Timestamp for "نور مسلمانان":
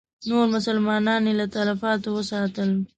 0.29-1.21